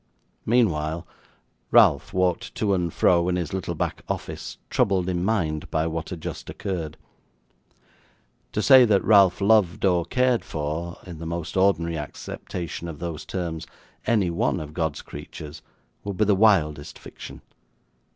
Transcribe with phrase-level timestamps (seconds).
[0.47, 1.05] Meanwhile,
[1.69, 6.09] Ralph walked to and fro in his little back office, troubled in mind by what
[6.09, 6.97] had just occurred.
[8.53, 13.25] To say that Ralph loved or cared for in the most ordinary acceptation of those
[13.27, 13.67] terms
[14.07, 15.61] any one of God's creatures,
[16.03, 17.43] would be the wildest fiction.